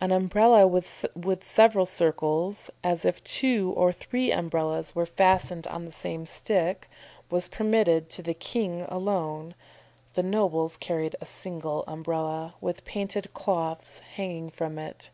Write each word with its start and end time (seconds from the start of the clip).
An 0.00 0.10
Umbrella 0.10 0.66
with 0.66 1.44
several 1.44 1.86
circles, 1.86 2.68
as 2.82 3.04
if 3.04 3.22
two 3.22 3.72
or 3.76 3.92
three 3.92 4.32
umbrellas 4.32 4.96
were 4.96 5.06
fastened 5.06 5.68
on 5.68 5.84
the 5.84 5.92
same 5.92 6.26
stick, 6.26 6.90
was 7.30 7.46
permitted 7.48 8.10
to 8.10 8.22
the 8.24 8.34
king 8.34 8.80
alone, 8.88 9.54
the 10.14 10.22
nobles 10.24 10.76
carried 10.76 11.14
a 11.20 11.26
single 11.26 11.84
Umbrella 11.86 12.54
with 12.60 12.84
painted 12.84 13.32
cloths 13.34 14.00
hanging 14.16 14.50
from 14.50 14.80
it. 14.80 15.10